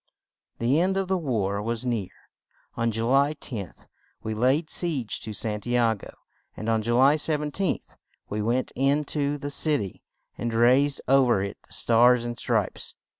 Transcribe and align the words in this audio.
The 0.57 0.79
end 0.79 0.97
of 0.97 1.07
the 1.09 1.17
war 1.19 1.61
was 1.61 1.85
near; 1.85 2.09
on 2.75 2.89
Ju 2.91 3.05
ly 3.05 3.35
10th 3.35 3.85
we 4.23 4.33
laid 4.33 4.67
siege 4.67 5.19
to 5.19 5.31
San 5.31 5.61
ti 5.61 5.75
a 5.75 5.93
go, 5.93 6.09
and 6.57 6.67
on 6.69 6.81
Ju 6.81 6.95
ly 6.95 7.17
17th 7.17 7.93
we 8.27 8.41
went 8.41 8.71
in 8.75 9.05
to 9.05 9.37
the 9.37 9.51
cit 9.51 9.79
y 9.79 10.01
and 10.39 10.55
raised 10.55 11.01
ov 11.07 11.29
er 11.29 11.43
it 11.43 11.59
the 11.67 11.73
Stars 11.73 12.25
and 12.25 12.39
Stripes. 12.39 12.95